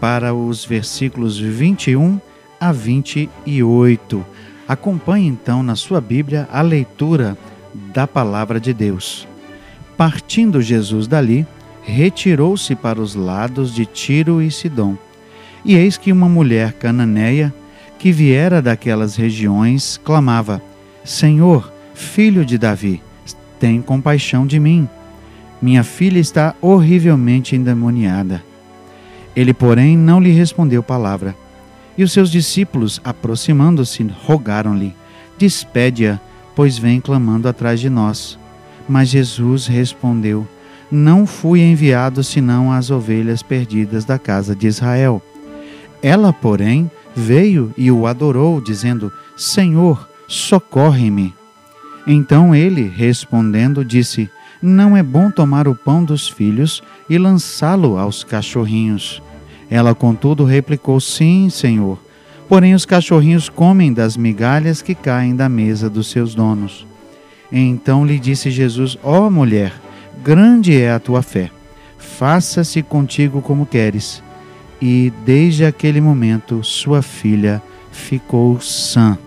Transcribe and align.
para 0.00 0.34
os 0.34 0.64
versículos 0.64 1.38
21 1.38 2.18
a 2.58 2.72
28. 2.72 4.24
Acompanhe 4.66 5.28
então 5.28 5.62
na 5.62 5.76
sua 5.76 6.00
Bíblia 6.00 6.48
a 6.50 6.62
leitura 6.62 7.36
da 7.92 8.06
palavra 8.06 8.58
de 8.58 8.72
Deus. 8.72 9.28
Partindo 9.96 10.62
Jesus 10.62 11.06
dali, 11.06 11.46
retirou-se 11.82 12.74
para 12.74 13.00
os 13.00 13.14
lados 13.14 13.74
de 13.74 13.84
Tiro 13.84 14.40
e 14.40 14.50
Sidom. 14.50 14.96
E 15.64 15.74
eis 15.74 15.96
que 15.96 16.10
uma 16.10 16.28
mulher 16.28 16.72
cananeia, 16.72 17.52
que 17.98 18.10
viera 18.12 18.62
daquelas 18.62 19.16
regiões, 19.16 20.00
clamava: 20.02 20.62
Senhor, 21.04 21.70
filho 21.94 22.44
de 22.44 22.56
Davi, 22.56 23.02
tem 23.58 23.82
compaixão 23.82 24.46
de 24.46 24.58
mim. 24.58 24.88
Minha 25.60 25.84
filha 25.84 26.18
está 26.18 26.54
horrivelmente 26.62 27.54
endemoniada. 27.54 28.42
Ele, 29.40 29.54
porém, 29.54 29.96
não 29.96 30.20
lhe 30.20 30.32
respondeu 30.32 30.82
palavra. 30.82 31.34
E 31.96 32.04
os 32.04 32.12
seus 32.12 32.30
discípulos, 32.30 33.00
aproximando-se, 33.02 34.06
rogaram-lhe: 34.26 34.94
Despede-a, 35.38 36.20
pois 36.54 36.76
vem 36.76 37.00
clamando 37.00 37.48
atrás 37.48 37.80
de 37.80 37.88
nós. 37.88 38.38
Mas 38.86 39.08
Jesus 39.08 39.66
respondeu: 39.66 40.46
Não 40.92 41.26
fui 41.26 41.62
enviado 41.62 42.22
senão 42.22 42.70
às 42.70 42.90
ovelhas 42.90 43.42
perdidas 43.42 44.04
da 44.04 44.18
casa 44.18 44.54
de 44.54 44.66
Israel. 44.66 45.22
Ela, 46.02 46.34
porém, 46.34 46.90
veio 47.16 47.72
e 47.78 47.90
o 47.90 48.06
adorou, 48.06 48.60
dizendo: 48.60 49.10
Senhor, 49.38 50.06
socorre-me. 50.28 51.34
Então 52.06 52.54
ele, 52.54 52.86
respondendo, 52.94 53.86
disse: 53.86 54.28
Não 54.60 54.94
é 54.94 55.02
bom 55.02 55.30
tomar 55.30 55.66
o 55.66 55.74
pão 55.74 56.04
dos 56.04 56.28
filhos 56.28 56.82
e 57.08 57.16
lançá-lo 57.16 57.96
aos 57.96 58.22
cachorrinhos. 58.22 59.22
Ela, 59.70 59.94
contudo, 59.94 60.44
replicou: 60.44 61.00
Sim, 61.00 61.48
Senhor. 61.48 61.98
Porém, 62.48 62.74
os 62.74 62.84
cachorrinhos 62.84 63.48
comem 63.48 63.92
das 63.92 64.16
migalhas 64.16 64.82
que 64.82 64.94
caem 64.94 65.36
da 65.36 65.48
mesa 65.48 65.88
dos 65.88 66.08
seus 66.08 66.34
donos. 66.34 66.84
Então 67.52 68.04
lhe 68.04 68.18
disse 68.18 68.50
Jesus: 68.50 68.98
Ó 69.02 69.26
oh, 69.26 69.30
mulher, 69.30 69.72
grande 70.22 70.76
é 70.76 70.92
a 70.92 70.98
tua 70.98 71.22
fé. 71.22 71.50
Faça-se 71.96 72.82
contigo 72.82 73.40
como 73.40 73.64
queres. 73.64 74.22
E 74.82 75.12
desde 75.24 75.64
aquele 75.64 76.00
momento 76.00 76.64
sua 76.64 77.02
filha 77.02 77.62
ficou 77.92 78.60
sã. 78.60 79.18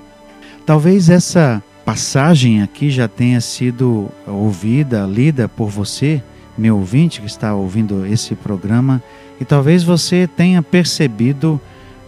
Talvez 0.65 1.09
essa 1.09 1.63
passagem 1.85 2.61
aqui 2.61 2.89
já 2.89 3.07
tenha 3.07 3.41
sido 3.41 4.09
ouvida, 4.25 5.05
lida 5.05 5.47
por 5.47 5.69
você, 5.69 6.23
meu 6.57 6.77
ouvinte 6.77 7.19
que 7.19 7.27
está 7.27 7.53
ouvindo 7.53 8.05
esse 8.05 8.35
programa, 8.35 9.01
e 9.39 9.45
talvez 9.45 9.83
você 9.83 10.27
tenha 10.27 10.61
percebido 10.61 11.59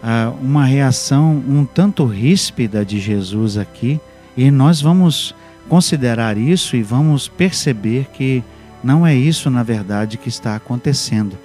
uh, 0.02 0.36
uma 0.42 0.64
reação 0.64 1.42
um 1.48 1.64
tanto 1.64 2.04
ríspida 2.04 2.84
de 2.84 2.98
Jesus 2.98 3.56
aqui, 3.56 4.00
e 4.36 4.50
nós 4.50 4.80
vamos 4.80 5.34
considerar 5.68 6.36
isso 6.36 6.76
e 6.76 6.82
vamos 6.82 7.28
perceber 7.28 8.06
que 8.12 8.42
não 8.84 9.06
é 9.06 9.14
isso, 9.14 9.50
na 9.50 9.62
verdade, 9.62 10.16
que 10.16 10.28
está 10.28 10.54
acontecendo. 10.54 11.36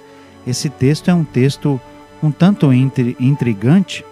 Esse 0.46 0.68
texto 0.68 1.10
é 1.10 1.14
um 1.14 1.24
texto 1.24 1.80
um 2.22 2.30
tanto 2.30 2.72
intrigante, 2.72 4.04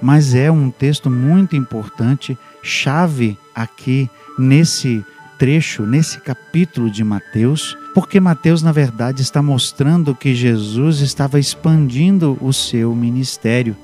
mas 0.00 0.34
é 0.34 0.50
um 0.50 0.70
texto 0.70 1.10
muito 1.10 1.56
importante, 1.56 2.38
chave 2.62 3.36
aqui 3.52 4.08
nesse 4.38 5.04
trecho, 5.38 5.86
nesse 5.86 6.20
capítulo 6.20 6.90
de 6.90 7.04
Mateus, 7.04 7.76
porque 7.94 8.18
Mateus, 8.18 8.62
na 8.62 8.72
verdade, 8.72 9.22
está 9.22 9.40
mostrando 9.40 10.14
que 10.14 10.34
Jesus 10.34 11.00
estava 11.00 11.38
expandindo 11.38 12.36
o 12.40 12.52
seu 12.52 12.94
ministério 12.94 13.76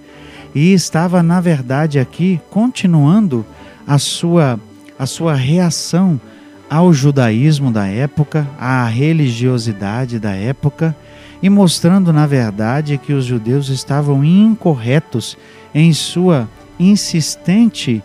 e 0.54 0.72
estava, 0.72 1.22
na 1.22 1.40
verdade, 1.40 1.98
aqui 1.98 2.40
continuando 2.50 3.46
a 3.86 3.98
sua, 3.98 4.58
a 4.98 5.06
sua 5.06 5.34
reação 5.34 6.20
ao 6.68 6.92
judaísmo 6.92 7.70
da 7.70 7.86
época, 7.86 8.48
à 8.58 8.84
religiosidade 8.86 10.18
da 10.18 10.32
época 10.32 10.96
e 11.42 11.48
mostrando, 11.48 12.12
na 12.12 12.26
verdade, 12.26 12.98
que 12.98 13.12
os 13.12 13.24
judeus 13.24 13.68
estavam 13.68 14.24
incorretos 14.24 15.36
em 15.74 15.92
sua 15.92 16.48
insistente 16.78 18.02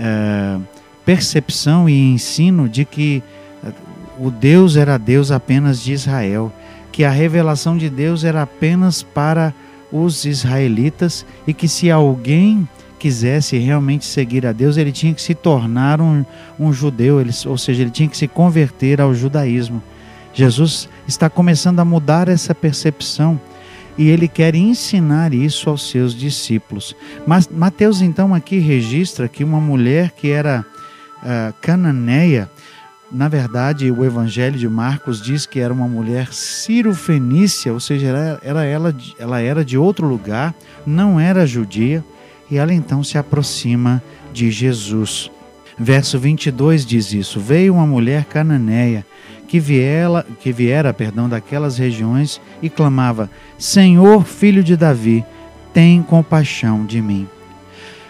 uh, 0.00 0.62
percepção 1.08 1.88
e 1.88 2.12
ensino 2.12 2.68
de 2.68 2.84
que 2.84 3.22
eh, 3.64 3.72
o 4.20 4.30
Deus 4.30 4.76
era 4.76 4.98
Deus 4.98 5.30
apenas 5.30 5.80
de 5.80 5.94
Israel, 5.94 6.52
que 6.92 7.02
a 7.02 7.10
revelação 7.10 7.78
de 7.78 7.88
Deus 7.88 8.24
era 8.24 8.42
apenas 8.42 9.02
para 9.02 9.54
os 9.90 10.26
israelitas 10.26 11.24
e 11.46 11.54
que 11.54 11.66
se 11.66 11.90
alguém 11.90 12.68
quisesse 12.98 13.56
realmente 13.56 14.04
seguir 14.04 14.44
a 14.44 14.52
Deus, 14.52 14.76
ele 14.76 14.92
tinha 14.92 15.14
que 15.14 15.22
se 15.22 15.34
tornar 15.34 15.98
um, 15.98 16.26
um 16.60 16.74
judeu, 16.74 17.22
ele, 17.22 17.32
ou 17.46 17.56
seja, 17.56 17.80
ele 17.80 17.90
tinha 17.90 18.08
que 18.10 18.18
se 18.18 18.28
converter 18.28 19.00
ao 19.00 19.14
judaísmo. 19.14 19.82
Jesus 20.34 20.90
está 21.06 21.30
começando 21.30 21.80
a 21.80 21.86
mudar 21.86 22.28
essa 22.28 22.54
percepção 22.54 23.40
e 23.96 24.10
ele 24.10 24.28
quer 24.28 24.54
ensinar 24.54 25.32
isso 25.32 25.70
aos 25.70 25.88
seus 25.88 26.14
discípulos. 26.14 26.94
Mas 27.26 27.48
Mateus 27.48 28.02
então 28.02 28.34
aqui 28.34 28.58
registra 28.58 29.26
que 29.26 29.42
uma 29.42 29.58
mulher 29.58 30.10
que 30.10 30.28
era 30.28 30.66
uh, 31.22 31.54
cananeia, 31.60 32.50
na 33.10 33.26
verdade, 33.26 33.90
o 33.90 34.04
Evangelho 34.04 34.58
de 34.58 34.68
Marcos 34.68 35.22
diz 35.22 35.46
que 35.46 35.60
era 35.60 35.72
uma 35.72 35.88
mulher 35.88 36.32
cirofenícia, 36.32 37.72
ou 37.72 37.80
seja, 37.80 38.08
era, 38.08 38.40
era 38.42 38.64
ela, 38.64 38.94
ela 39.18 39.40
era 39.40 39.64
de 39.64 39.78
outro 39.78 40.06
lugar, 40.06 40.54
não 40.86 41.18
era 41.18 41.46
judia, 41.46 42.04
e 42.50 42.58
ela 42.58 42.72
então 42.72 43.02
se 43.02 43.16
aproxima 43.16 44.02
de 44.32 44.50
Jesus. 44.50 45.30
Verso 45.78 46.18
22 46.18 46.84
diz 46.84 47.12
isso: 47.12 47.40
Veio 47.40 47.74
uma 47.74 47.86
mulher 47.86 48.24
cananeia 48.24 49.06
que 49.46 49.58
viera, 49.58 50.26
que 50.40 50.52
viera 50.52 50.92
perdão, 50.92 51.28
daquelas 51.28 51.78
regiões 51.78 52.40
e 52.60 52.68
clamava: 52.68 53.30
Senhor, 53.56 54.26
filho 54.26 54.62
de 54.62 54.76
Davi, 54.76 55.24
tem 55.72 56.02
compaixão 56.02 56.84
de 56.84 57.00
mim. 57.00 57.26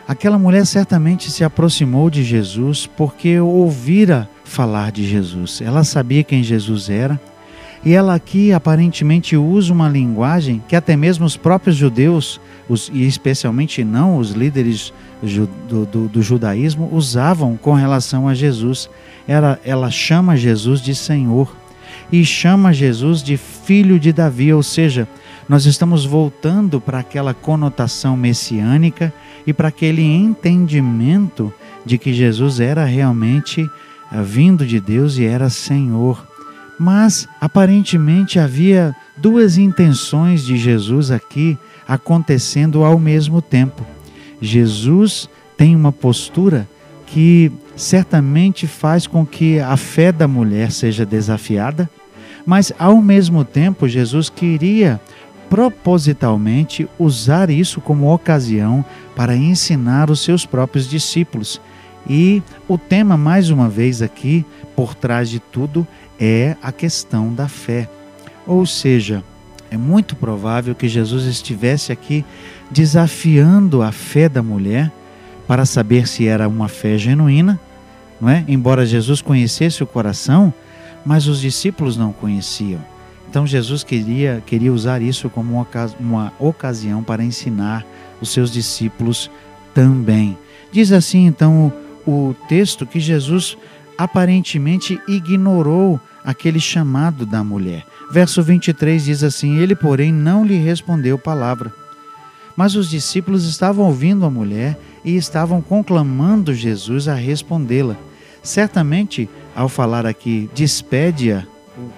Aquela 0.08 0.38
mulher 0.38 0.64
certamente 0.64 1.30
se 1.30 1.44
aproximou 1.44 2.08
de 2.08 2.24
Jesus 2.24 2.86
porque 2.86 3.38
ouvira 3.38 4.26
falar 4.42 4.90
de 4.90 5.06
Jesus. 5.06 5.60
Ela 5.60 5.84
sabia 5.84 6.24
quem 6.24 6.42
Jesus 6.42 6.88
era. 6.88 7.20
E 7.84 7.92
ela 7.92 8.14
aqui 8.14 8.50
aparentemente 8.50 9.36
usa 9.36 9.70
uma 9.70 9.86
linguagem 9.86 10.62
que 10.66 10.74
até 10.74 10.96
mesmo 10.96 11.26
os 11.26 11.36
próprios 11.36 11.76
judeus, 11.76 12.40
os, 12.66 12.90
e 12.92 13.06
especialmente 13.06 13.84
não 13.84 14.16
os 14.16 14.30
líderes 14.30 14.94
do, 15.22 15.84
do, 15.84 16.08
do, 16.08 16.22
judaísmo, 16.22 16.88
usavam 16.90 17.54
com 17.58 17.74
relação 17.74 18.26
a 18.26 18.34
Jesus. 18.34 18.88
Ela, 19.28 19.60
ela 19.62 19.90
chama 19.90 20.38
Jesus 20.38 20.80
de 20.80 20.94
Senhor 20.94 21.54
e 22.10 22.24
chama 22.24 22.72
Jesus 22.72 23.22
de 23.22 23.36
filho 23.36 23.98
de 23.98 24.12
Davi, 24.12 24.52
ou 24.52 24.62
seja, 24.62 25.08
nós 25.48 25.64
estamos 25.64 26.04
voltando 26.04 26.80
para 26.80 26.98
aquela 26.98 27.32
conotação 27.32 28.16
messiânica 28.16 29.12
e 29.46 29.52
para 29.52 29.68
aquele 29.68 30.02
entendimento 30.02 31.52
de 31.84 31.96
que 31.96 32.12
Jesus 32.12 32.60
era 32.60 32.84
realmente 32.84 33.62
eh, 34.12 34.22
vindo 34.22 34.66
de 34.66 34.78
Deus 34.78 35.16
e 35.16 35.24
era 35.24 35.48
Senhor. 35.48 36.26
Mas 36.78 37.26
aparentemente 37.40 38.38
havia 38.38 38.94
duas 39.16 39.56
intenções 39.56 40.44
de 40.44 40.56
Jesus 40.56 41.10
aqui 41.10 41.58
acontecendo 41.86 42.84
ao 42.84 42.98
mesmo 42.98 43.40
tempo. 43.40 43.84
Jesus 44.40 45.28
tem 45.56 45.74
uma 45.74 45.90
postura 45.90 46.68
que 47.12 47.50
certamente 47.76 48.66
faz 48.66 49.06
com 49.06 49.24
que 49.24 49.58
a 49.60 49.76
fé 49.76 50.12
da 50.12 50.28
mulher 50.28 50.70
seja 50.70 51.06
desafiada, 51.06 51.88
mas 52.44 52.72
ao 52.78 53.00
mesmo 53.00 53.44
tempo 53.44 53.88
Jesus 53.88 54.28
queria 54.28 55.00
propositalmente 55.48 56.88
usar 56.98 57.48
isso 57.48 57.80
como 57.80 58.12
ocasião 58.12 58.84
para 59.16 59.34
ensinar 59.36 60.10
os 60.10 60.20
seus 60.20 60.44
próprios 60.44 60.88
discípulos. 60.88 61.60
E 62.08 62.42
o 62.68 62.76
tema, 62.76 63.16
mais 63.16 63.50
uma 63.50 63.68
vez 63.68 64.02
aqui, 64.02 64.44
por 64.76 64.94
trás 64.94 65.30
de 65.30 65.40
tudo, 65.40 65.86
é 66.20 66.56
a 66.62 66.70
questão 66.72 67.32
da 67.32 67.48
fé. 67.48 67.88
Ou 68.46 68.64
seja, 68.66 69.22
É 69.70 69.76
muito 69.76 70.16
provável 70.16 70.74
que 70.74 70.88
Jesus 70.88 71.24
estivesse 71.24 71.92
aqui 71.92 72.24
desafiando 72.70 73.82
a 73.82 73.92
fé 73.92 74.28
da 74.28 74.42
mulher 74.42 74.90
para 75.48 75.64
saber 75.64 76.06
se 76.06 76.26
era 76.26 76.46
uma 76.46 76.68
fé 76.68 76.98
genuína, 76.98 77.58
não 78.20 78.28
é? 78.28 78.44
Embora 78.46 78.84
Jesus 78.84 79.22
conhecesse 79.22 79.82
o 79.82 79.86
coração, 79.86 80.52
mas 81.04 81.26
os 81.26 81.40
discípulos 81.40 81.96
não 81.96 82.12
conheciam. 82.12 82.80
Então 83.30 83.46
Jesus 83.46 83.82
queria, 83.82 84.42
queria 84.44 84.72
usar 84.72 85.00
isso 85.00 85.30
como 85.30 85.54
uma, 85.54 85.66
uma 85.98 86.32
ocasião 86.38 87.02
para 87.02 87.24
ensinar 87.24 87.84
os 88.20 88.28
seus 88.28 88.52
discípulos 88.52 89.30
também. 89.72 90.36
Diz 90.70 90.92
assim 90.92 91.26
então 91.26 91.72
o, 92.06 92.28
o 92.28 92.36
texto 92.46 92.86
que 92.86 93.00
Jesus 93.00 93.56
aparentemente 93.96 95.00
ignorou 95.08 95.98
aquele 96.22 96.60
chamado 96.60 97.24
da 97.24 97.42
mulher. 97.42 97.86
Verso 98.10 98.42
23 98.42 99.04
diz 99.04 99.22
assim: 99.22 99.56
Ele, 99.56 99.74
porém, 99.74 100.12
não 100.12 100.44
lhe 100.44 100.56
respondeu 100.58 101.18
palavra. 101.18 101.72
Mas 102.58 102.74
os 102.74 102.90
discípulos 102.90 103.44
estavam 103.44 103.86
ouvindo 103.86 104.26
a 104.26 104.30
mulher 104.30 104.76
e 105.04 105.14
estavam 105.14 105.62
conclamando 105.62 106.52
Jesus 106.52 107.06
a 107.06 107.14
respondê-la. 107.14 107.96
Certamente, 108.42 109.30
ao 109.54 109.68
falar 109.68 110.04
aqui, 110.04 110.50
despede-a, 110.52 111.46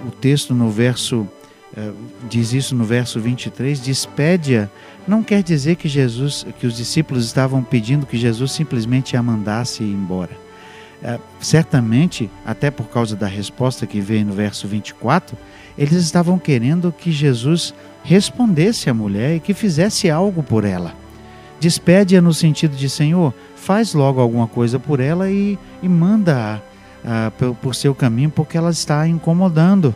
o 0.06 0.10
texto 0.10 0.52
no 0.52 0.70
verso 0.70 1.26
eh, 1.74 1.92
diz 2.28 2.52
isso 2.52 2.74
no 2.74 2.84
verso 2.84 3.18
23, 3.18 3.80
despede-a, 3.80 4.68
não 5.08 5.22
quer 5.22 5.42
dizer 5.42 5.76
que 5.76 5.88
Jesus, 5.88 6.44
que 6.58 6.66
os 6.66 6.76
discípulos 6.76 7.24
estavam 7.24 7.62
pedindo 7.62 8.04
que 8.04 8.18
Jesus 8.18 8.52
simplesmente 8.52 9.16
a 9.16 9.22
mandasse 9.22 9.82
embora. 9.82 10.36
Eh, 11.02 11.18
certamente, 11.40 12.30
até 12.44 12.70
por 12.70 12.88
causa 12.88 13.16
da 13.16 13.26
resposta 13.26 13.86
que 13.86 13.98
veio 13.98 14.26
no 14.26 14.34
verso 14.34 14.68
24, 14.68 15.38
eles 15.78 15.94
estavam 15.94 16.38
querendo 16.38 16.92
que 16.92 17.10
Jesus 17.10 17.72
respondesse 18.02 18.88
à 18.88 18.94
mulher 18.94 19.36
e 19.36 19.40
que 19.40 19.54
fizesse 19.54 20.10
algo 20.10 20.42
por 20.42 20.64
ela. 20.64 20.94
Despede-a 21.58 22.22
no 22.22 22.32
sentido 22.32 22.74
de 22.74 22.88
Senhor, 22.88 23.34
faz 23.54 23.92
logo 23.92 24.20
alguma 24.20 24.46
coisa 24.46 24.78
por 24.78 25.00
ela 25.00 25.30
e, 25.30 25.58
e 25.82 25.88
manda-a 25.88 26.60
uh, 27.04 27.54
por 27.56 27.74
seu 27.74 27.94
caminho, 27.94 28.30
porque 28.30 28.56
ela 28.56 28.70
está 28.70 29.06
incomodando. 29.06 29.94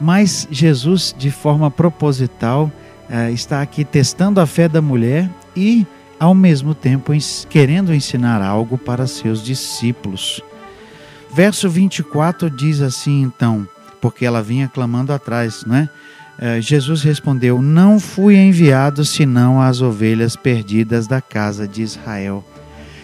Mas 0.00 0.46
Jesus, 0.50 1.14
de 1.16 1.30
forma 1.30 1.70
proposital, 1.70 2.70
uh, 3.08 3.32
está 3.32 3.62
aqui 3.62 3.84
testando 3.84 4.40
a 4.40 4.46
fé 4.46 4.68
da 4.68 4.82
mulher 4.82 5.30
e, 5.56 5.86
ao 6.18 6.34
mesmo 6.34 6.74
tempo, 6.74 7.12
querendo 7.48 7.94
ensinar 7.94 8.42
algo 8.42 8.76
para 8.76 9.06
seus 9.06 9.42
discípulos. 9.42 10.42
Verso 11.32 11.70
24 11.70 12.50
diz 12.50 12.82
assim, 12.82 13.22
então 13.22 13.66
porque 14.00 14.24
ela 14.24 14.42
vinha 14.42 14.68
clamando 14.68 15.12
atrás, 15.12 15.64
não 15.66 15.76
é? 15.76 15.88
É? 16.40 16.60
Jesus 16.60 17.02
respondeu: 17.02 17.60
Não 17.60 18.00
fui 18.00 18.36
enviado 18.36 19.04
senão 19.04 19.60
às 19.60 19.82
ovelhas 19.82 20.34
perdidas 20.34 21.06
da 21.06 21.20
casa 21.20 21.68
de 21.68 21.82
Israel. 21.82 22.42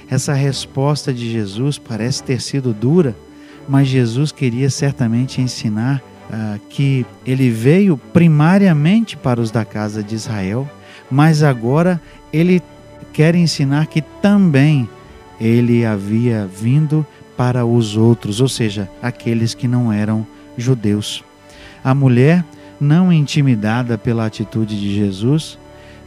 Essa 0.09 0.33
resposta 0.33 1.13
de 1.13 1.31
Jesus 1.31 1.79
parece 1.79 2.23
ter 2.23 2.41
sido 2.41 2.73
dura, 2.73 3.15
mas 3.69 3.89
Jesus 3.89 4.33
queria 4.33 4.71
certamente 4.71 5.41
ensinar 5.43 6.01
uh, 6.31 6.59
que 6.71 7.05
ele 7.27 7.51
veio 7.51 7.99
primariamente 7.99 9.17
para 9.17 9.41
os 9.41 9.51
da 9.51 9.65
casa 9.65 10.03
de 10.03 10.15
Israel, 10.15 10.69
mas 11.11 11.43
agora 11.43 12.01
ele 12.33 12.63
quer 13.13 13.35
ensinar 13.35 13.87
que 13.87 14.01
também 14.01 14.89
ele 15.41 15.85
havia 15.85 16.47
vindo 16.47 17.05
para 17.37 17.67
os 17.67 17.97
outros, 17.97 18.41
ou 18.41 18.49
seja, 18.49 18.89
aqueles 19.03 19.55
que 19.55 19.69
não 19.69 19.93
eram 19.93 20.27
judeus. 20.57 21.23
A 21.83 21.95
mulher, 21.95 22.45
não 22.81 23.13
intimidada 23.13 23.97
pela 23.97 24.27
atitude 24.27 24.79
de 24.79 24.95
Jesus, 24.95 25.59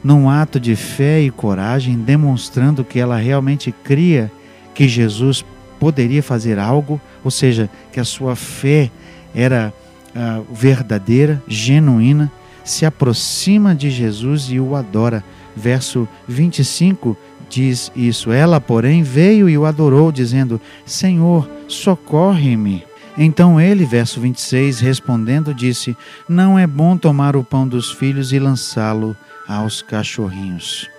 num 0.03 0.29
ato 0.29 0.59
de 0.59 0.75
fé 0.75 1.21
e 1.21 1.29
coragem, 1.29 1.97
demonstrando 1.97 2.83
que 2.83 2.99
ela 2.99 3.17
realmente 3.17 3.71
cria 3.83 4.31
que 4.73 4.87
Jesus 4.87 5.43
poderia 5.79 6.21
fazer 6.21 6.59
algo, 6.59 6.99
ou 7.23 7.31
seja, 7.31 7.69
que 7.91 7.99
a 7.99 8.05
sua 8.05 8.35
fé 8.35 8.91
era 9.33 9.73
uh, 10.15 10.53
verdadeira, 10.53 11.41
genuína, 11.47 12.31
se 12.63 12.85
aproxima 12.85 13.73
de 13.73 13.89
Jesus 13.89 14.49
e 14.49 14.59
o 14.59 14.75
adora. 14.75 15.23
Verso 15.55 16.07
25 16.27 17.17
diz 17.49 17.91
isso. 17.95 18.31
Ela, 18.31 18.61
porém, 18.61 19.01
veio 19.01 19.49
e 19.49 19.57
o 19.57 19.65
adorou, 19.65 20.11
dizendo: 20.11 20.61
Senhor, 20.85 21.49
socorre-me. 21.67 22.88
Então 23.21 23.59
ele, 23.59 23.83
verso 23.83 24.21
26, 24.21 24.79
respondendo, 24.79 25.53
disse: 25.53 25.95
Não 26.27 26.57
é 26.57 26.65
bom 26.65 26.95
tomar 26.95 27.35
o 27.35 27.43
pão 27.43 27.67
dos 27.67 27.91
filhos 27.91 28.31
e 28.31 28.39
lançá-lo 28.39 29.15
aos 29.45 29.81
cachorrinhos. 29.81 30.89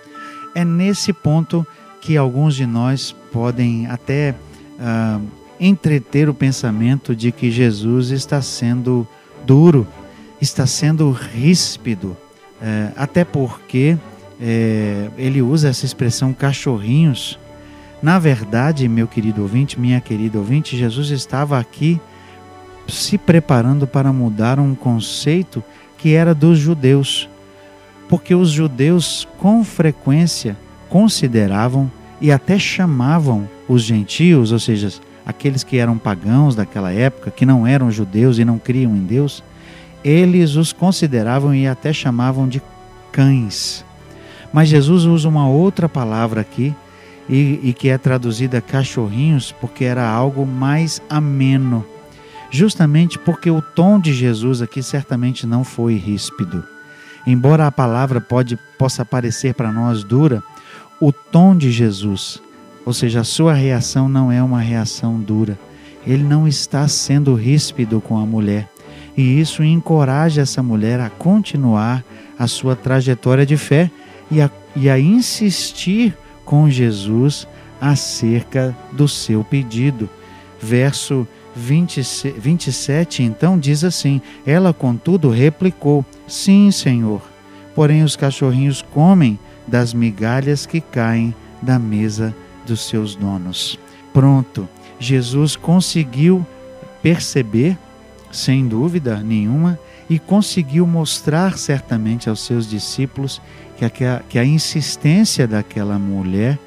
É 0.53 0.63
nesse 0.63 1.11
ponto 1.11 1.65
que 1.99 2.15
alguns 2.15 2.53
de 2.53 2.67
nós 2.67 3.15
podem 3.31 3.87
até 3.87 4.35
uh, 4.77 5.27
entreter 5.59 6.29
o 6.29 6.33
pensamento 6.33 7.15
de 7.15 7.31
que 7.31 7.49
Jesus 7.49 8.11
está 8.11 8.39
sendo 8.39 9.07
duro, 9.43 9.87
está 10.39 10.67
sendo 10.67 11.09
ríspido, 11.09 12.09
uh, 12.09 12.93
até 12.95 13.25
porque 13.25 13.97
uh, 13.97 15.11
ele 15.17 15.41
usa 15.41 15.69
essa 15.69 15.87
expressão 15.87 16.33
cachorrinhos. 16.33 17.39
Na 17.99 18.19
verdade, 18.19 18.87
meu 18.87 19.07
querido 19.07 19.41
ouvinte, 19.41 19.79
minha 19.79 19.99
querida 19.99 20.37
ouvinte, 20.37 20.77
Jesus 20.77 21.09
estava 21.09 21.57
aqui 21.57 21.99
se 22.91 23.17
preparando 23.17 23.87
para 23.87 24.13
mudar 24.13 24.59
um 24.59 24.75
conceito 24.75 25.63
que 25.97 26.13
era 26.13 26.33
dos 26.33 26.57
judeus, 26.57 27.29
porque 28.09 28.35
os 28.35 28.49
judeus 28.49 29.27
com 29.37 29.63
frequência 29.63 30.57
consideravam 30.89 31.91
e 32.19 32.31
até 32.31 32.59
chamavam 32.59 33.49
os 33.67 33.83
gentios, 33.83 34.51
ou 34.51 34.59
seja, 34.59 34.91
aqueles 35.25 35.63
que 35.63 35.77
eram 35.77 35.97
pagãos 35.97 36.55
daquela 36.55 36.91
época, 36.91 37.31
que 37.31 37.45
não 37.45 37.65
eram 37.65 37.89
judeus 37.89 38.37
e 38.37 38.45
não 38.45 38.59
criam 38.59 38.95
em 38.95 39.05
Deus, 39.05 39.43
eles 40.03 40.55
os 40.55 40.73
consideravam 40.73 41.53
e 41.55 41.67
até 41.67 41.93
chamavam 41.93 42.47
de 42.47 42.61
cães. 43.11 43.85
Mas 44.51 44.69
Jesus 44.69 45.05
usa 45.05 45.29
uma 45.29 45.47
outra 45.47 45.87
palavra 45.87 46.41
aqui, 46.41 46.75
e, 47.29 47.59
e 47.63 47.73
que 47.73 47.87
é 47.87 47.97
traduzida 47.97 48.59
cachorrinhos, 48.59 49.53
porque 49.53 49.85
era 49.85 50.07
algo 50.09 50.45
mais 50.45 51.01
ameno 51.09 51.85
justamente 52.51 53.17
porque 53.17 53.49
o 53.49 53.61
tom 53.61 53.99
de 53.99 54.13
Jesus 54.13 54.61
aqui 54.61 54.83
certamente 54.83 55.47
não 55.47 55.63
foi 55.63 55.95
ríspido. 55.95 56.63
Embora 57.25 57.65
a 57.65 57.71
palavra 57.71 58.19
pode, 58.19 58.59
possa 58.77 59.05
parecer 59.05 59.53
para 59.55 59.71
nós 59.71 60.03
dura, 60.03 60.43
o 60.99 61.11
tom 61.11 61.55
de 61.55 61.71
Jesus, 61.71 62.41
ou 62.85 62.93
seja, 62.93 63.21
a 63.21 63.23
sua 63.23 63.53
reação 63.53 64.09
não 64.09 64.31
é 64.31 64.43
uma 64.43 64.59
reação 64.59 65.19
dura. 65.19 65.57
Ele 66.05 66.23
não 66.23 66.47
está 66.47 66.87
sendo 66.87 67.33
ríspido 67.33 68.01
com 68.01 68.17
a 68.17 68.25
mulher. 68.25 68.67
E 69.15 69.39
isso 69.39 69.63
encoraja 69.63 70.41
essa 70.41 70.63
mulher 70.63 70.99
a 70.99 71.09
continuar 71.09 72.03
a 72.37 72.47
sua 72.47 72.75
trajetória 72.75 73.45
de 73.45 73.55
fé 73.55 73.89
e 74.29 74.41
a, 74.41 74.49
e 74.75 74.89
a 74.89 74.99
insistir 74.99 76.17
com 76.43 76.69
Jesus 76.69 77.47
acerca 77.79 78.75
do 78.91 79.07
seu 79.07 79.43
pedido. 79.43 80.09
Verso 80.59 81.27
20, 81.55 82.01
27 82.37 83.23
então 83.23 83.57
diz 83.57 83.83
assim: 83.83 84.21
Ela, 84.45 84.73
contudo, 84.73 85.29
replicou: 85.29 86.05
Sim, 86.27 86.71
Senhor. 86.71 87.21
Porém, 87.75 88.03
os 88.03 88.15
cachorrinhos 88.15 88.81
comem 88.81 89.39
das 89.67 89.93
migalhas 89.93 90.65
que 90.65 90.81
caem 90.81 91.33
da 91.61 91.79
mesa 91.79 92.35
dos 92.65 92.87
seus 92.87 93.15
donos. 93.15 93.79
Pronto, 94.13 94.67
Jesus 94.99 95.55
conseguiu 95.55 96.45
perceber, 97.01 97.77
sem 98.31 98.67
dúvida 98.67 99.17
nenhuma, 99.21 99.79
e 100.09 100.19
conseguiu 100.19 100.85
mostrar 100.85 101.57
certamente 101.57 102.29
aos 102.29 102.41
seus 102.41 102.69
discípulos 102.69 103.41
que 103.77 103.85
a, 104.05 104.21
que 104.27 104.37
a 104.37 104.43
insistência 104.43 105.47
daquela 105.47 105.97
mulher 105.97 106.59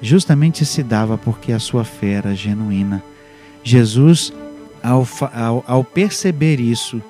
justamente 0.00 0.64
se 0.64 0.82
dava 0.82 1.18
porque 1.18 1.52
a 1.52 1.58
sua 1.58 1.84
fé 1.84 2.12
era 2.12 2.34
genuína. 2.34 3.02
Jesus, 3.68 4.32
ao, 4.82 5.06
ao, 5.34 5.64
ao 5.66 5.84
perceber 5.84 6.58
isso 6.58 7.02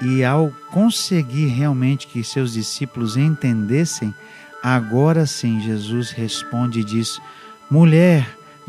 e 0.00 0.24
ao 0.24 0.50
conseguir 0.72 1.48
realmente 1.48 2.06
que 2.06 2.24
seus 2.24 2.54
discípulos 2.54 3.18
entendessem, 3.18 4.14
agora 4.62 5.26
sim 5.26 5.60
Jesus 5.60 6.10
responde 6.10 6.80
e 6.80 6.84
diz: 6.84 7.20
Mulher, 7.70 8.26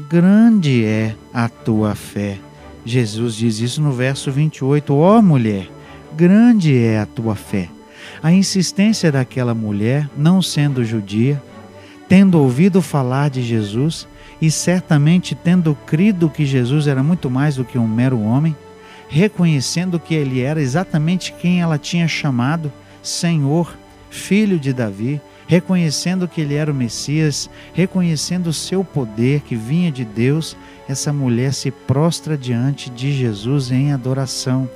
grande 0.10 0.84
é 0.84 1.16
a 1.34 1.48
tua 1.48 1.96
fé. 1.96 2.38
Jesus 2.84 3.36
diz 3.36 3.60
isso 3.60 3.82
no 3.82 3.94
verso 3.94 4.30
28. 4.30 4.94
Ó 4.94 5.18
oh, 5.18 5.22
mulher, 5.22 5.70
grande 6.14 6.78
é 6.78 7.00
a 7.00 7.06
tua 7.06 7.36
fé. 7.36 7.70
A 8.22 8.34
insistência 8.34 9.10
daquela 9.10 9.54
mulher, 9.54 10.10
não 10.18 10.42
sendo 10.42 10.84
judia, 10.84 11.42
tendo 12.12 12.42
ouvido 12.42 12.82
falar 12.82 13.30
de 13.30 13.42
Jesus, 13.42 14.06
e 14.42 14.52
certamente 14.52 15.34
tendo 15.34 15.74
crido 15.86 16.30
que 16.30 16.46
Jesus 16.46 16.86
era 16.86 17.02
muito 17.02 17.30
mais 17.30 17.56
do 17.56 17.64
que 17.64 17.78
um 17.78 17.88
mero 17.88 18.22
homem, 18.22 18.54
reconhecendo 19.08 19.98
que 19.98 20.14
ele 20.14 20.42
era 20.42 20.62
exatamente 20.62 21.32
quem 21.32 21.62
ela 21.62 21.78
tinha 21.78 22.10
chamado, 22.10 22.70
Senhor, 23.02 23.78
filho 24.10 24.60
de 24.60 24.74
Davi, 24.74 25.22
reconhecendo 25.48 26.28
que 26.28 26.42
ele 26.42 26.56
era 26.56 26.70
o 26.70 26.76
Messias, 26.76 27.50
reconhecendo 27.72 28.48
o 28.48 28.54
seu 28.54 28.84
poder 28.84 29.40
que 29.40 29.56
vinha 29.56 29.90
de 29.90 30.04
Deus, 30.04 30.58
essa 30.90 31.14
mulher 31.14 31.54
se 31.54 31.72
prostra 31.72 32.38
diante 32.38 32.90
de 32.90 33.14
Jesus 33.14 33.72
em 33.72 33.94
adoração. 33.94 34.70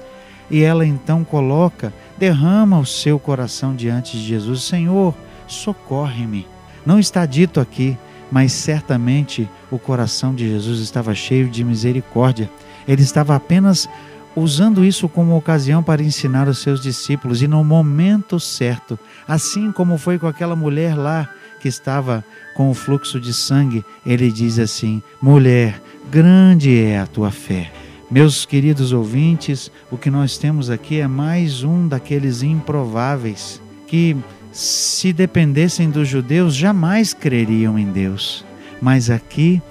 E 0.49 0.61
ela 0.61 0.85
então 0.85 1.25
coloca, 1.25 1.91
derrama 2.17 2.79
o 2.79 2.85
seu 2.85 3.19
coração 3.19 3.75
diante 3.75 4.17
de 4.17 4.23
Jesus: 4.25 4.63
Senhor, 4.63 5.13
socorre-me. 5.49 6.54
Não 6.85 6.99
está 6.99 7.25
dito 7.25 7.59
aqui, 7.59 7.97
mas 8.31 8.51
certamente 8.51 9.49
o 9.71 9.79
coração 9.79 10.33
de 10.33 10.47
Jesus 10.47 10.79
estava 10.79 11.15
cheio 11.15 11.49
de 11.49 11.63
misericórdia. 11.63 12.49
Ele 12.87 13.01
estava 13.01 13.35
apenas 13.35 13.89
usando 14.35 14.83
isso 14.83 15.07
como 15.07 15.35
ocasião 15.35 15.81
para 15.81 16.03
ensinar 16.03 16.47
os 16.47 16.59
seus 16.59 16.81
discípulos 16.81 17.41
e 17.41 17.47
no 17.47 17.63
momento 17.63 18.39
certo, 18.39 18.99
assim 19.27 19.71
como 19.71 19.97
foi 19.97 20.19
com 20.19 20.27
aquela 20.27 20.55
mulher 20.55 20.95
lá 20.95 21.29
que 21.61 21.67
estava 21.67 22.23
com 22.55 22.69
o 22.69 22.73
fluxo 22.73 23.19
de 23.19 23.33
sangue, 23.33 23.83
ele 24.05 24.31
diz 24.31 24.59
assim: 24.59 25.01
Mulher, 25.21 25.81
grande 26.11 26.77
é 26.77 26.99
a 26.99 27.07
tua 27.07 27.31
fé. 27.31 27.71
Meus 28.09 28.45
queridos 28.45 28.93
ouvintes, 28.93 29.71
o 29.89 29.97
que 29.97 30.11
nós 30.11 30.37
temos 30.37 30.69
aqui 30.69 30.99
é 30.99 31.07
mais 31.07 31.63
um 31.63 31.87
daqueles 31.87 32.43
improváveis 32.43 33.59
que, 33.87 34.15
se 34.55 35.11
dependessem 35.11 35.89
dos 35.89 36.07
judeus, 36.07 36.55
jamais 36.55 37.13
creriam 37.13 37.77
em 37.77 37.91
Deus. 37.91 38.45
Mas 38.81 39.09
aqui, 39.09 39.61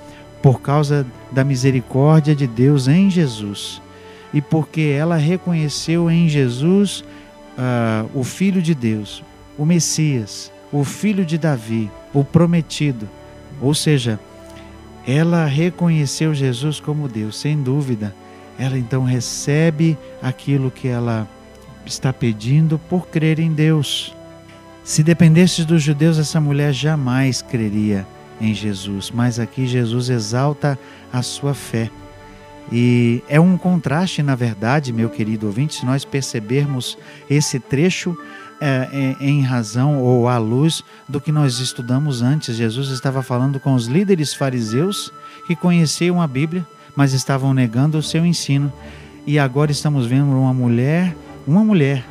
por 0.43 0.61
causa 0.61 1.07
da 1.33 1.43
misericórdia 1.43 2.37
de 2.37 2.47
Deus 2.47 2.87
em 2.87 3.09
Jesus, 3.09 3.81
e 4.35 4.43
porque 4.43 4.83
ela 4.83 5.17
reconheceu 5.17 6.11
em 6.11 6.29
Jesus 6.29 7.03
uh, 7.57 8.11
o 8.13 8.23
Filho 8.23 8.61
de 8.61 8.75
Deus, 8.75 9.25
o 9.57 9.65
Messias, 9.65 10.53
o 10.71 10.85
Filho 10.85 11.25
de 11.25 11.39
Davi, 11.39 11.91
o 12.13 12.23
prometido. 12.23 13.09
Ou 13.63 13.73
seja, 13.73 14.21
ela 15.07 15.47
reconheceu 15.47 16.35
Jesus 16.35 16.79
como 16.79 17.09
Deus, 17.09 17.39
sem 17.39 17.63
dúvida. 17.63 18.15
Ela 18.59 18.77
então 18.77 19.03
recebe 19.03 19.97
aquilo 20.21 20.71
que 20.71 20.89
ela 20.89 21.27
está 21.87 22.13
pedindo 22.13 22.79
por 22.79 23.09
crer 23.09 23.39
em 23.39 23.51
Deus. 23.51 24.15
Se 24.85 25.03
dependesse 25.03 25.65
dos 25.65 25.83
judeus, 25.83 26.19
essa 26.19 26.39
mulher 26.39 26.71
jamais 26.75 27.41
creria 27.41 28.07
em 28.39 28.53
Jesus, 28.53 29.11
mas 29.11 29.39
aqui 29.39 29.67
Jesus 29.67 30.11
exalta 30.11 30.79
a 31.11 31.23
sua 31.23 31.55
fé. 31.55 31.91
E 32.71 33.23
é 33.27 33.41
um 33.41 33.57
contraste, 33.57 34.23
na 34.23 34.35
verdade, 34.35 34.93
meu 34.93 35.09
querido 35.09 35.47
ouvinte, 35.47 35.77
se 35.77 35.87
nós 35.87 36.05
percebermos 36.05 36.99
esse 37.31 37.59
trecho 37.59 38.15
é, 38.61 39.17
é, 39.21 39.25
em 39.25 39.41
razão 39.41 40.03
ou 40.03 40.29
à 40.29 40.37
luz 40.37 40.83
do 41.09 41.19
que 41.19 41.33
nós 41.33 41.61
estudamos 41.61 42.21
antes. 42.21 42.55
Jesus 42.55 42.89
estava 42.91 43.23
falando 43.23 43.59
com 43.59 43.75
os 43.75 43.87
líderes 43.87 44.35
fariseus 44.35 45.11
que 45.47 45.57
conheciam 45.57 46.21
a 46.21 46.27
Bíblia, 46.27 46.67
mas 46.95 47.15
estavam 47.15 47.55
negando 47.55 47.97
o 47.97 48.03
seu 48.03 48.25
ensino. 48.25 48.71
E 49.27 49.39
agora 49.39 49.73
estamos 49.73 50.05
vendo 50.07 50.27
uma 50.27 50.53
mulher, 50.53 51.17
uma 51.47 51.65
mulher 51.65 52.05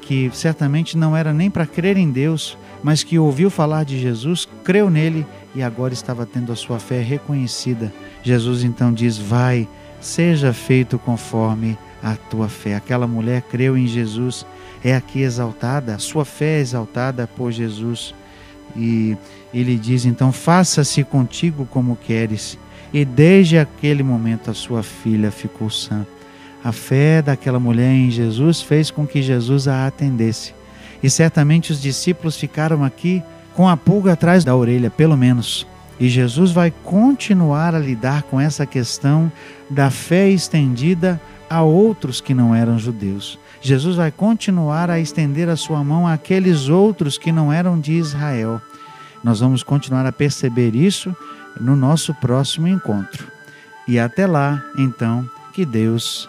que 0.00 0.30
certamente 0.32 0.96
não 0.96 1.16
era 1.16 1.32
nem 1.32 1.50
para 1.50 1.66
crer 1.66 1.96
em 1.96 2.10
Deus, 2.10 2.58
mas 2.82 3.02
que 3.02 3.18
ouviu 3.18 3.50
falar 3.50 3.84
de 3.84 3.98
Jesus, 3.98 4.46
creu 4.64 4.90
nele 4.90 5.26
e 5.54 5.62
agora 5.62 5.92
estava 5.92 6.26
tendo 6.26 6.52
a 6.52 6.56
sua 6.56 6.78
fé 6.78 7.00
reconhecida. 7.00 7.92
Jesus 8.22 8.64
então 8.64 8.92
diz: 8.92 9.16
Vai 9.18 9.68
seja 10.00 10.52
feito 10.52 10.98
conforme 10.98 11.78
a 12.02 12.16
tua 12.16 12.48
fé. 12.48 12.74
Aquela 12.74 13.06
mulher 13.06 13.42
creu 13.42 13.78
em 13.78 13.86
Jesus, 13.86 14.44
é 14.82 14.94
aqui 14.94 15.20
exaltada, 15.20 15.94
a 15.94 15.98
sua 15.98 16.24
fé 16.24 16.58
é 16.58 16.60
exaltada 16.60 17.26
por 17.26 17.52
Jesus. 17.52 18.14
E 18.76 19.16
ele 19.54 19.76
diz 19.76 20.04
então: 20.04 20.32
faça-se 20.32 21.04
contigo 21.04 21.66
como 21.70 21.96
queres. 21.96 22.58
E 22.92 23.04
desde 23.04 23.58
aquele 23.58 24.02
momento 24.02 24.50
a 24.50 24.54
sua 24.54 24.82
filha 24.82 25.30
ficou 25.30 25.70
sã. 25.70 26.06
A 26.64 26.70
fé 26.70 27.20
daquela 27.20 27.58
mulher 27.58 27.92
em 27.92 28.10
Jesus 28.10 28.62
fez 28.62 28.90
com 28.90 29.06
que 29.06 29.20
Jesus 29.20 29.66
a 29.66 29.86
atendesse. 29.86 30.54
E 31.02 31.10
certamente 31.10 31.72
os 31.72 31.82
discípulos 31.82 32.36
ficaram 32.36 32.84
aqui 32.84 33.22
com 33.54 33.68
a 33.68 33.76
pulga 33.76 34.12
atrás 34.12 34.44
da 34.44 34.54
orelha, 34.54 34.90
pelo 34.90 35.16
menos. 35.16 35.66
E 35.98 36.08
Jesus 36.08 36.52
vai 36.52 36.72
continuar 36.84 37.74
a 37.74 37.78
lidar 37.78 38.22
com 38.22 38.40
essa 38.40 38.64
questão 38.64 39.30
da 39.68 39.90
fé 39.90 40.28
estendida 40.28 41.20
a 41.50 41.62
outros 41.62 42.20
que 42.20 42.32
não 42.32 42.54
eram 42.54 42.78
judeus. 42.78 43.38
Jesus 43.60 43.96
vai 43.96 44.10
continuar 44.10 44.90
a 44.90 44.98
estender 44.98 45.48
a 45.48 45.56
sua 45.56 45.84
mão 45.84 46.06
àqueles 46.06 46.68
outros 46.68 47.18
que 47.18 47.30
não 47.30 47.52
eram 47.52 47.78
de 47.78 47.92
Israel. 47.92 48.60
Nós 49.22 49.40
vamos 49.40 49.62
continuar 49.62 50.06
a 50.06 50.12
perceber 50.12 50.74
isso 50.74 51.14
no 51.60 51.76
nosso 51.76 52.14
próximo 52.14 52.66
encontro. 52.66 53.28
E 53.86 53.98
até 53.98 54.26
lá, 54.26 54.64
então, 54.76 55.28
que 55.52 55.64
Deus 55.64 56.28